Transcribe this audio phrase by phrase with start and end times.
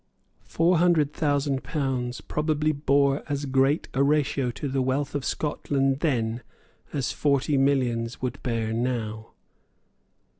[0.45, 5.99] Four hundred thousand pounds probably bore as great a ratio to the wealth of Scotland
[5.99, 6.41] then
[6.91, 9.33] as forty millions would bear now.